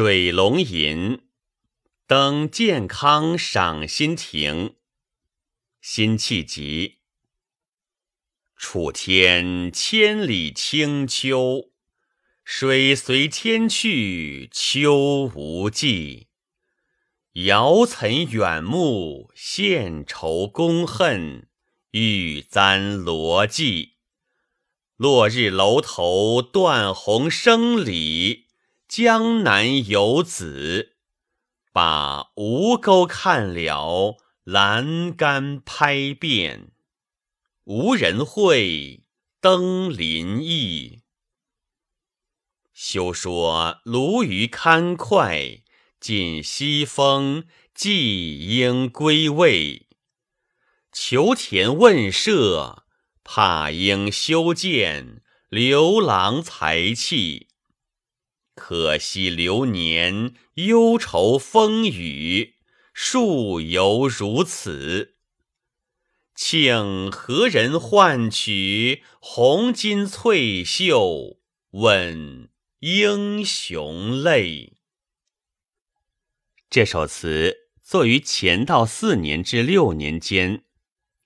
[0.00, 1.22] 水龙吟，
[2.06, 4.76] 登健康赏心亭。
[5.80, 6.98] 辛弃疾。
[8.56, 11.72] 楚天千里清秋，
[12.44, 16.28] 水随天去秋无际。
[17.32, 21.48] 遥岑远目献愁公恨，
[21.90, 23.94] 玉簪罗髻。
[24.96, 28.46] 落日楼头断鸿声里。
[28.88, 30.96] 江南游子，
[31.74, 36.72] 把吴钩看了，栏杆拍遍。
[37.64, 39.04] 无人会，
[39.42, 41.02] 登临意。
[42.72, 45.64] 休说鲈鱼堪脍，
[46.00, 49.86] 尽西风，霁鹰归未。
[50.90, 52.86] 求田问舍，
[53.22, 57.47] 怕应修建，刘郎才气。
[58.58, 62.56] 可惜流年，忧愁风雨，
[62.92, 65.14] 数犹如此。
[66.34, 71.38] 请何人唤取红巾翠袖，
[71.70, 74.74] 问英雄泪？
[76.68, 80.64] 这首词作于乾道四年至六年间，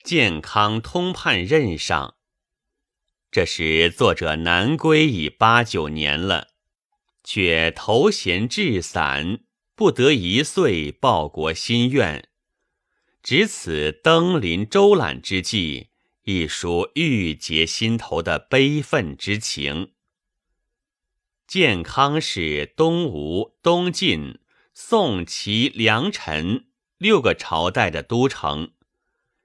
[0.05, 2.17] 健康通判任上。
[3.31, 6.52] 这时作者南归已八九年了。
[7.25, 9.41] 却头衔至散，
[9.75, 12.29] 不得一岁报国心愿。
[13.23, 15.89] 值此登临周览之际，
[16.25, 19.93] 一抒郁结心头的悲愤之情。
[21.47, 24.41] 建康是东吴、东晋、
[24.75, 26.67] 宋、齐、梁、陈
[26.99, 28.73] 六个朝代的都城，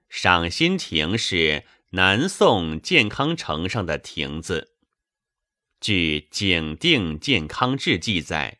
[0.08, 4.77] 赏心亭是南宋建康城上的亭子。
[5.80, 8.58] 据《景定健康志》记载，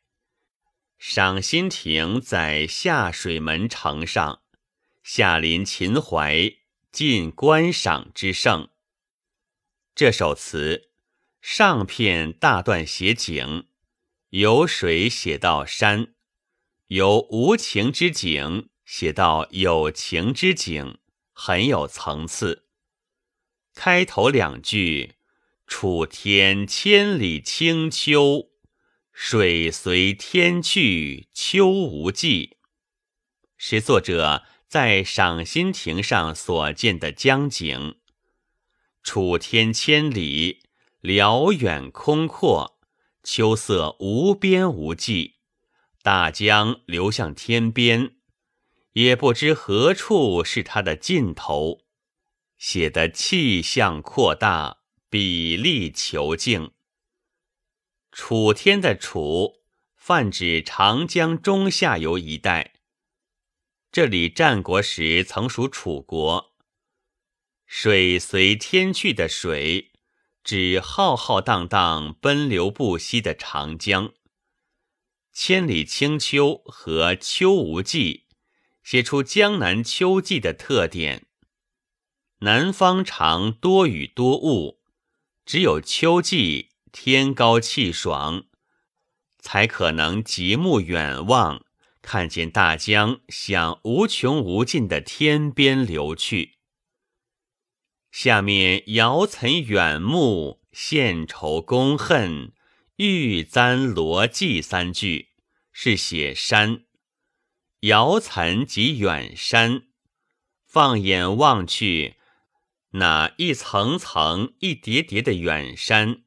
[0.98, 4.42] 赏心亭在下水门城上，
[5.02, 6.58] 下临秦淮，
[6.92, 8.68] 尽观赏之胜。
[9.96, 10.90] 这首词
[11.42, 13.67] 上片大段写景，
[14.30, 16.14] 由水写到山，
[16.86, 20.98] 由无情之景写到有情之景，
[21.33, 22.67] 很有层次。
[23.74, 25.17] 开头两句。
[25.68, 28.48] 楚天千里清秋，
[29.12, 32.56] 水随天去秋无际，
[33.58, 37.96] 是作者在赏心亭上所见的江景。
[39.02, 40.62] 楚天千里，
[41.02, 42.80] 辽远空阔，
[43.23, 45.35] 秋色无边无际，
[46.02, 48.14] 大江流向天边，
[48.95, 51.83] 也不知何处是它的尽头，
[52.56, 54.77] 写的气象扩大。
[55.11, 56.73] 比例求静。
[58.13, 59.63] 楚天的楚，
[59.96, 62.74] 泛指长江中下游一带。
[63.91, 66.55] 这里战国时曾属楚国。
[67.64, 69.92] 水随天去的水，
[70.45, 74.13] 指浩浩荡荡、奔流不息的长江。
[75.33, 78.27] 千里清秋和秋无际，
[78.83, 81.27] 写出江南秋季的特点。
[82.41, 84.77] 南方常多雨多雾。
[85.48, 88.45] 只有秋季天高气爽，
[89.39, 91.64] 才可能极目远望，
[92.03, 96.59] 看见大江向无穷无尽的天边流去。
[98.11, 102.53] 下面“遥岑远目，献愁公恨，
[102.97, 105.30] 欲簪罗髻”三句
[105.73, 106.85] 是写山。
[107.80, 109.85] 遥岑即远山，
[110.67, 112.17] 放眼望去。
[112.92, 116.22] 那一层层、一叠叠的远山，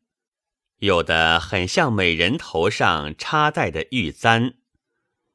[0.77, 4.55] 有的很像美人头上插戴的玉簪，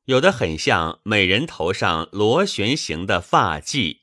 [0.05, 3.99] 有的很像美人头上螺旋形的发髻。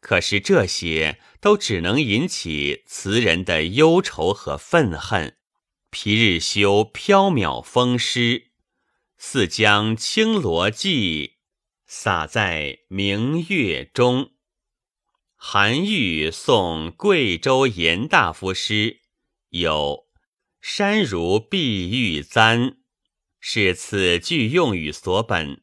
[0.00, 5.36] 可是这些都只能引起词人的忧愁和愤恨。
[5.90, 8.50] 皮日休缥缈风湿，
[9.18, 11.32] 似将青罗髻
[11.88, 14.35] 洒在明月中。
[15.38, 19.02] 韩愈送贵州严大夫诗，
[19.50, 20.08] 有
[20.60, 22.78] “山如碧玉簪”，
[23.38, 25.62] 是此句用语所本。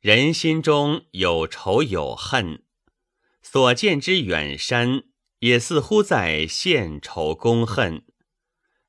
[0.00, 2.64] 人心中有仇有恨，
[3.42, 5.04] 所见之远山
[5.40, 8.04] 也似乎在献仇公恨，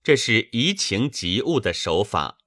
[0.02, 2.38] 这是移情及物的手法。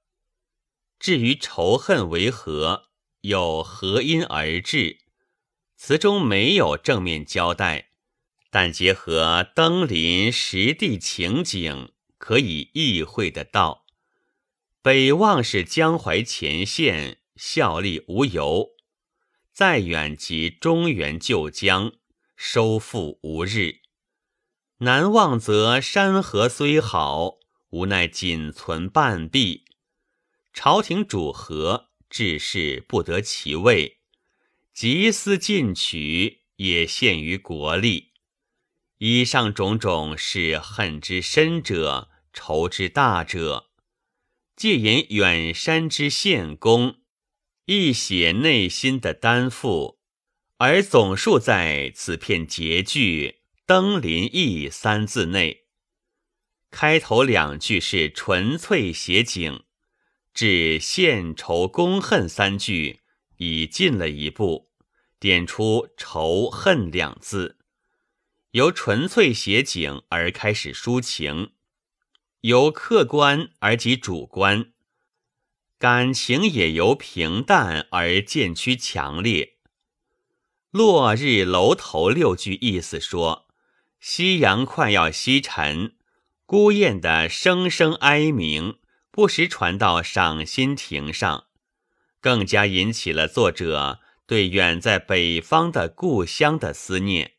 [0.99, 2.89] 至于仇恨为何，
[3.21, 5.02] 又何因而至？
[5.85, 7.89] 词中没有正面交代，
[8.49, 13.83] 但结合登临实地情景，可以意会得到。
[14.81, 18.75] 北望是江淮前线，效力无由；
[19.51, 21.91] 再远即中原旧疆，
[22.37, 23.81] 收复无日。
[24.77, 27.39] 南望则山河虽好，
[27.71, 29.65] 无奈仅存半壁。
[30.53, 33.99] 朝廷主和，治事不得其位，
[34.73, 38.13] 急思进取，也陷于国力。
[38.97, 43.69] 以上种种，是恨之深者，仇之大者。
[44.55, 46.95] 借言远山之献功，
[47.65, 49.99] 一写内心的担负，
[50.57, 55.65] 而总数在此片结句“登临意”三字内。
[56.71, 59.63] 开头两句是纯粹写景，
[60.33, 63.01] 至献仇公恨三句
[63.43, 64.71] 已进了一步，
[65.19, 67.57] 点出仇恨两字，
[68.51, 71.51] 由纯粹写景而开始抒情。
[72.41, 74.73] 由客观而及主观，
[75.77, 79.57] 感情也由平淡而渐趋强烈。
[80.71, 83.47] 落日楼头六句意思说，
[83.99, 85.95] 夕阳快要西沉，
[86.45, 88.79] 孤雁的声声哀鸣
[89.09, 91.45] 不时传到赏心亭上，
[92.23, 97.33] 更加引起了作者对远在北方的故乡的思念。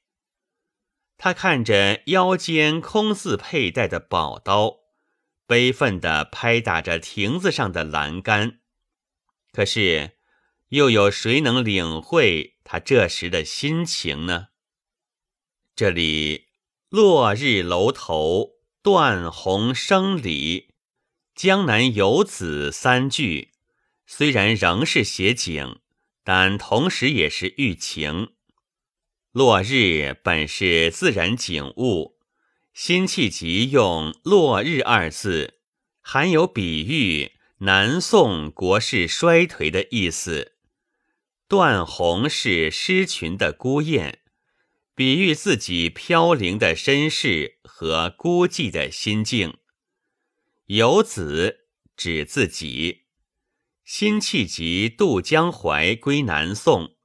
[1.17, 4.85] 他看着腰间空似佩戴的宝刀。
[5.47, 8.61] 悲愤地拍打着亭子上的栏杆，
[9.53, 10.17] 可是，
[10.71, 14.49] 又有谁能领会他这时的心情呢？
[15.77, 16.47] 这里
[16.89, 18.53] “落日楼头，
[18.83, 20.71] 断鸿声里，
[21.35, 23.53] 江南游子”三句，
[24.07, 25.79] 虽然仍是写景，
[26.23, 28.33] 但同时也是寓情。
[29.33, 32.15] 落日本是自然景物。
[32.73, 35.61] 辛弃疾用“落日”二字，
[36.01, 40.57] 含有比喻南宋国势衰颓的意思。
[41.47, 44.19] 断鸿是失群的孤雁，
[44.95, 49.59] 比喻自己飘零的身世和孤寂的心境。
[50.67, 51.67] 游子
[51.97, 53.04] 指自己。
[53.85, 56.97] 辛弃疾渡江淮归南宋，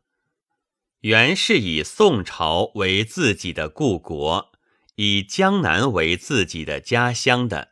[1.01, 4.53] 原是以宋朝为自己的故国。
[4.95, 7.71] 以江南为自己的家乡的，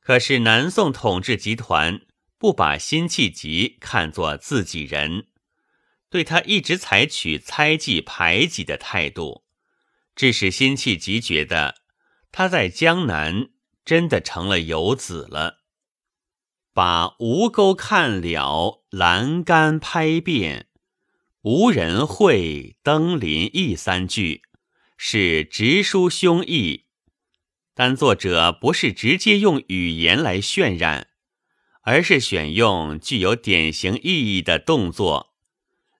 [0.00, 2.00] 可是南宋统治集团
[2.38, 5.26] 不把辛弃疾看作自己人，
[6.08, 9.44] 对他一直采取猜忌排挤的态度，
[10.16, 11.74] 致使辛弃疾觉得
[12.32, 13.50] 他在江南
[13.84, 15.63] 真的成了游子了。
[16.74, 20.66] 把吴钩看了，栏杆拍遍，
[21.42, 24.42] 无人会登临意三句。
[24.96, 26.82] 是直抒胸臆，
[27.74, 31.08] 但作者不是直接用语言来渲染，
[31.82, 35.34] 而是选用具有典型意义的动作，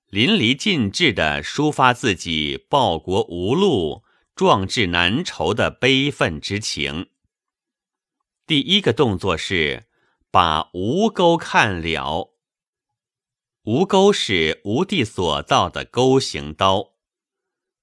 [0.08, 4.04] 淋漓尽致地抒发自己报国无路、
[4.34, 7.08] 壮志难酬的悲愤之情。
[8.46, 9.86] 第一个动作是
[10.34, 12.34] 把吴钩看了，
[13.66, 16.94] 吴钩是吴地所造的钩形刀。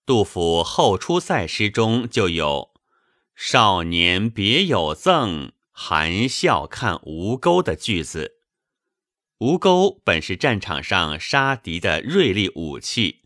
[0.06, 2.74] 杜甫《后出塞》诗中就有
[3.33, 8.42] “少年别有赠，含笑看吴钩”的句子。
[9.38, 13.22] 吴钩本是战场上杀敌的锐利武器，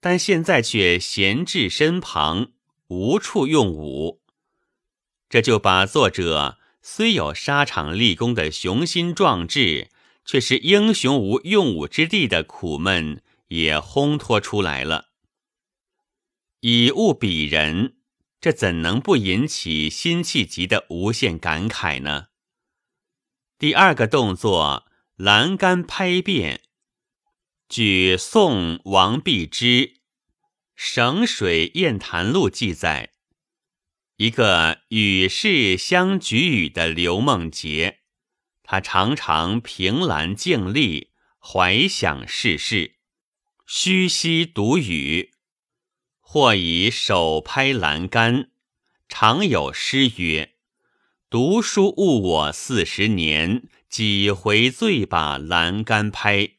[0.00, 2.52] 但现在却闲置身旁，
[2.88, 4.20] 无处用武。
[5.30, 9.88] 这就把作者虽有沙场立功的雄心壮志，
[10.24, 15.08] 却是英雄无用武之地的苦闷也烘托出来了。
[16.60, 17.96] 以物比人，
[18.40, 22.26] 这怎能不引起辛弃疾的无限感慨呢？
[23.58, 26.62] 第二个动作“栏杆拍遍”，
[27.68, 29.66] 据宋王弼之
[30.74, 33.12] 《省水砚谈录》记载，
[34.18, 38.00] 一个与世相举语的刘梦洁，
[38.64, 42.96] 他常常凭栏静立，怀想世事，
[43.64, 45.30] 虚息独语。
[46.18, 48.50] 或以手拍栏杆，
[49.08, 50.54] 常有诗曰
[51.30, 56.54] ：“读书误我四十年，几回醉把栏杆拍。”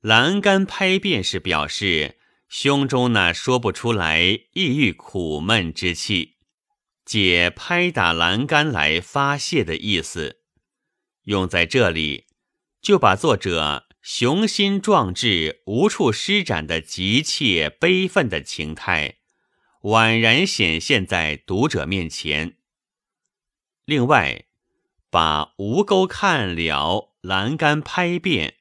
[0.00, 2.16] 栏杆拍便是表示
[2.48, 4.22] 胸中那说不出来
[4.54, 6.35] 抑郁苦闷之气，
[7.06, 10.42] 解拍打栏杆来发泄的意思。
[11.22, 12.26] 用在这里，
[12.82, 13.84] 就把作者。
[14.02, 19.16] 雄心壮志无处施展的急切悲愤的情态，
[19.82, 22.56] 宛然显现在读者面前。
[23.84, 24.44] 另外，
[25.10, 28.58] 把吴钩看了，栏杆拍遍，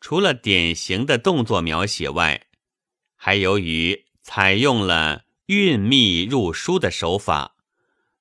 [0.00, 2.46] 除了典型的动作描写外，
[3.16, 7.56] 还由于采用了韵密入书的手法，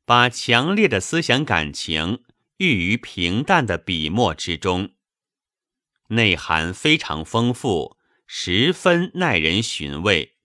[0.06, 2.24] 把强烈的思想感情
[2.58, 4.92] 寓于平淡的笔墨之中，
[6.10, 10.36] 内涵非常丰富，十分耐人寻味。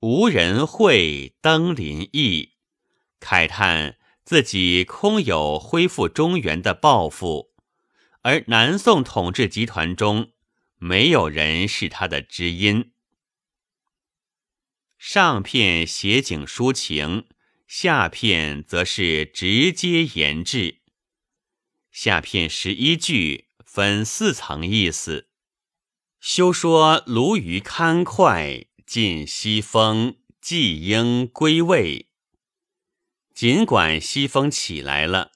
[0.00, 2.54] 无人会登临意，
[3.20, 3.96] 慨叹。
[4.24, 7.50] 自己空有恢复中原的抱负，
[8.22, 10.30] 而南宋统治集团中
[10.78, 12.93] 没有人是他的知音。
[15.06, 17.26] 上片写景抒情，
[17.66, 20.78] 下片则是直接言志。
[21.92, 25.28] 下片十一句分四层意思：
[26.20, 32.08] 休说鲈鱼堪快，尽西风，季鹰归位。
[33.34, 35.32] 尽管西风起来了，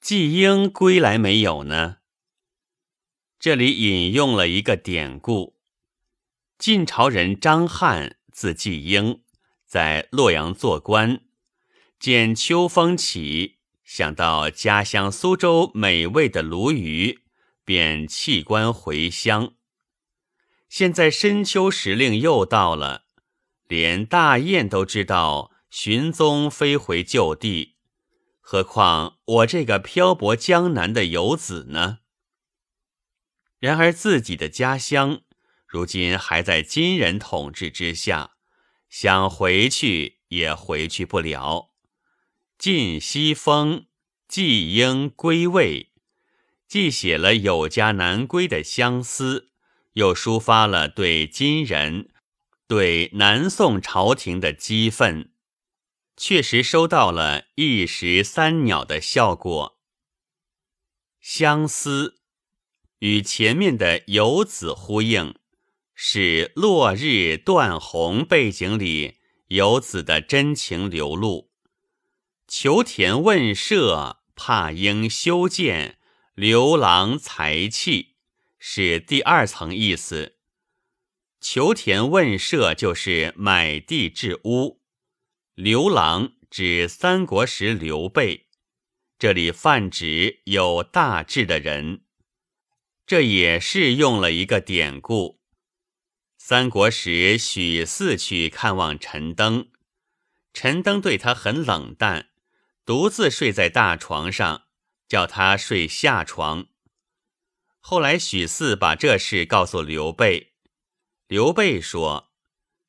[0.00, 1.96] 季鹰归来没有呢？
[3.40, 5.56] 这里引用了一个典故：
[6.56, 9.22] 晋朝人张翰，字季英，
[9.64, 11.20] 在洛阳做官，
[12.00, 17.20] 见秋风起，想到家乡苏州美味的鲈鱼，
[17.64, 19.54] 便弃官回乡。
[20.68, 23.04] 现在深秋时令又到了，
[23.68, 25.52] 连大雁都知道。
[25.70, 27.74] 寻踪飞回旧地，
[28.40, 31.98] 何况我这个漂泊江南的游子呢？
[33.58, 35.22] 然而自己的家乡
[35.74, 38.36] 如今还在金人统治之下，
[38.88, 41.72] 想回去也回去不了。
[42.56, 43.86] 晋西风，
[44.28, 45.90] 季应归位，
[46.68, 49.50] 既写了有家难归的相思，
[49.94, 52.08] 又抒发了对金人、
[52.68, 55.32] 对南宋朝廷的激愤。
[56.16, 59.80] 确实收到了一石三鸟的效果。
[61.20, 62.20] 相思
[63.00, 65.34] 与前面的游子呼应，
[65.94, 71.50] 是落日断鸿背景里游子的真情流露。
[72.46, 75.98] 求田问舍，怕应修建，
[76.34, 78.16] 刘郎才气
[78.58, 80.36] 是第二层意思。
[81.40, 84.80] 求田问舍就是买地置屋。
[85.54, 88.46] 刘郎指三国时刘备，
[89.18, 92.02] 这里泛指有大志的人。
[93.06, 95.43] 这也是用了一个典故。
[96.46, 99.68] 三国时许四去看望陈登，
[100.52, 102.28] 陈登对他很冷淡，
[102.84, 104.64] 独自睡在大床上，
[105.08, 106.66] 叫他睡下床。
[107.80, 110.52] 后来许四把这事告诉刘备，
[111.28, 112.34] 刘备说：“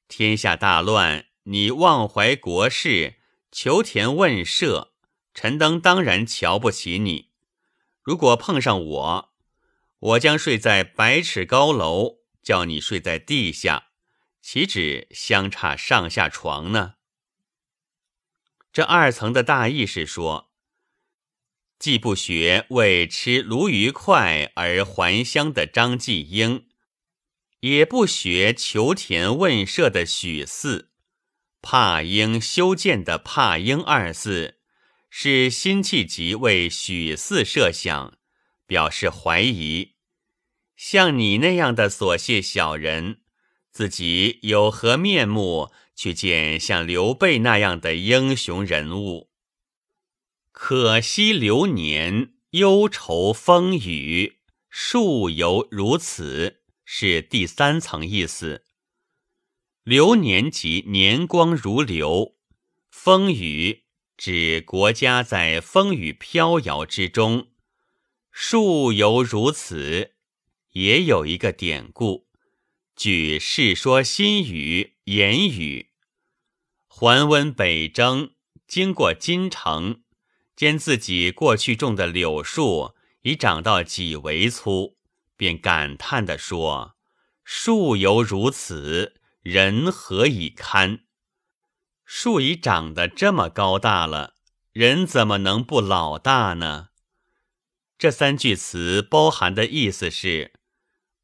[0.09, 3.21] 天下大乱。”你忘怀国事，
[3.53, 4.91] 求田问舍，
[5.33, 7.29] 陈登当然瞧不起你。
[8.01, 9.33] 如果碰上我，
[10.00, 13.87] 我将睡在百尺高楼，叫你睡在地下，
[14.39, 16.93] 岂止相差上下床呢？
[18.71, 20.53] 这二层的大意是说，
[21.79, 26.67] 既不学为吃鲈鱼块而还乡的张继英，
[27.61, 30.91] 也不学求田问舍的许四。
[31.63, 34.59] 怕英修建的“怕英”二字，
[35.09, 38.19] 是辛弃疾为许四设想，
[38.67, 39.94] 表示怀疑。
[40.75, 43.22] 像你那样的琐屑小人，
[43.72, 49.29] 自己有何面目去见像刘备那样的英雄人物？
[50.51, 54.39] 可惜流年，忧愁风雨，
[54.70, 58.63] 树犹如此，是第三层意思。
[59.84, 62.36] 流年即年光如流，
[62.89, 63.84] 风雨
[64.17, 67.50] 指国家在风雨飘摇之中，
[68.32, 70.14] 树犹如此。
[70.75, 72.27] 也有一个典故，
[72.98, 75.91] 据《世说新语》言语，
[76.86, 78.32] 桓温北征，
[78.67, 80.01] 经过金城，
[80.53, 84.98] 见自己过去种的柳树已长到几围粗，
[85.38, 86.98] 便感叹地说
[87.46, 91.05] ：“树犹如此。”人何以堪？
[92.03, 94.34] 树已长得这么高大了，
[94.74, 96.89] 人怎么能不老大呢？
[97.98, 100.54] 这三句词包含的意思是：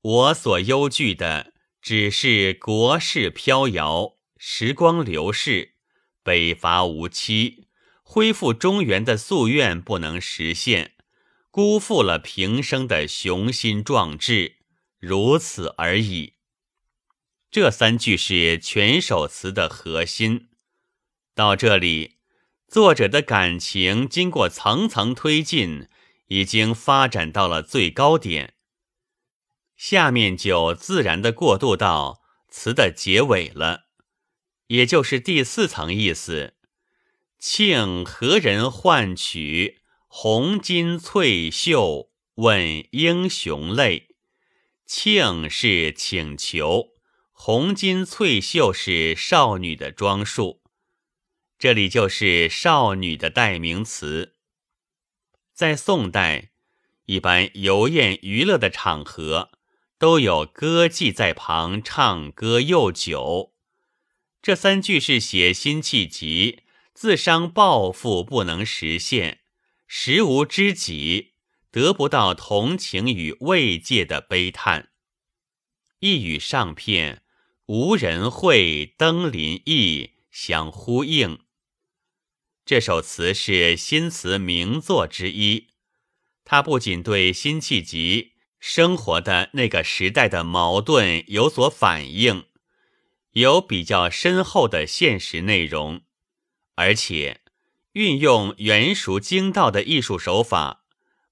[0.02, 5.76] 我所忧惧的只是国事飘摇，时光流逝，
[6.24, 7.68] 北伐无期，
[8.02, 10.96] 恢复中原的夙愿不能实现，
[11.52, 14.58] 辜负了平生的雄心壮志，
[14.98, 16.34] 如此而已。
[17.52, 20.50] 这三句是全首词的核心。
[21.36, 22.18] 到这里，
[22.68, 25.88] 作者的感情经过层层推进，
[26.28, 28.56] 已经发展到了最高点。
[29.82, 33.86] 下面就自然的过渡到词的结尾了，
[34.68, 36.54] 也就是第四层意思。
[37.40, 44.16] 庆何人唤取红巾翠袖，问英雄泪。
[44.86, 46.90] 庆是请求，
[47.32, 50.62] 红巾翠袖是少女的装束。
[51.58, 54.36] 这里就是少女的代名词。
[55.56, 56.52] 在宋代，
[57.08, 59.50] 一般游宴娱乐的场合，
[60.02, 63.54] 都有歌妓在旁唱歌又酒。
[64.42, 69.42] 这三句是写辛弃疾自伤抱负不能实现，
[69.86, 71.34] 实无知己，
[71.70, 74.90] 得不到同情与慰藉的悲叹。
[76.00, 77.22] 一语上片，
[77.68, 81.42] 无人会登临意相呼应。
[82.66, 85.68] 这首词是新词名作之一，
[86.44, 88.31] 它不仅对辛弃疾
[88.62, 92.46] 生活的那个时代的矛盾有所反映，
[93.32, 96.02] 有比较深厚的现实内容，
[96.76, 97.42] 而且
[97.94, 100.86] 运用圆熟精到的艺术手法，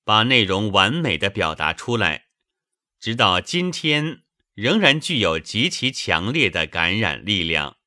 [0.03, 2.25] 把内容完美的表达出来，
[2.99, 4.23] 直到今天
[4.55, 7.77] 仍然具有极其强烈的感染力量，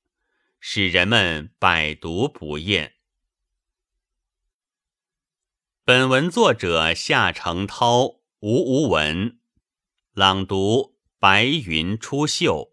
[0.61, 2.95] 使人们百读不厌。
[5.85, 9.39] 本文作者夏承焘，吴无闻，
[10.15, 12.72] 朗读：白云出岫。